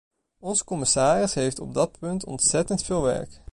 Onze 0.39 0.63
commissaris 0.63 1.33
heeft 1.33 1.59
op 1.59 1.73
dat 1.73 1.99
punt 1.99 2.25
ontzettend 2.25 2.83
veel 2.83 3.01
werk. 3.01 3.41